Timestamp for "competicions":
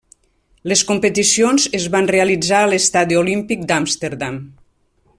0.91-1.67